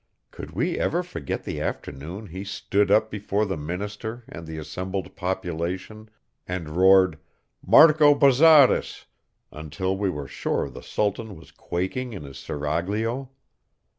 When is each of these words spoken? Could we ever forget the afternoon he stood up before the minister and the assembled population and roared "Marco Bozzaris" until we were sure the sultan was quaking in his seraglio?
Could 0.31 0.49
we 0.55 0.79
ever 0.79 1.03
forget 1.03 1.43
the 1.43 1.61
afternoon 1.61 2.25
he 2.25 2.43
stood 2.43 2.89
up 2.89 3.11
before 3.11 3.45
the 3.45 3.55
minister 3.55 4.23
and 4.27 4.47
the 4.47 4.57
assembled 4.57 5.15
population 5.15 6.09
and 6.47 6.69
roared 6.69 7.19
"Marco 7.63 8.15
Bozzaris" 8.15 9.05
until 9.51 9.95
we 9.95 10.09
were 10.09 10.27
sure 10.27 10.71
the 10.71 10.81
sultan 10.81 11.35
was 11.35 11.51
quaking 11.51 12.13
in 12.13 12.23
his 12.23 12.39
seraglio? 12.39 13.29